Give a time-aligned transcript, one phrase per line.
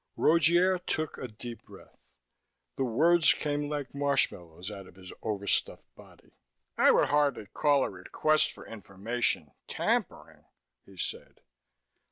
[0.17, 2.17] Rogier took a deep breath.
[2.75, 6.31] The words came like marshmallow out of his overstuffed body.
[6.75, 10.47] "I would hardly call a request for information 'tampering',"
[10.87, 11.41] he said.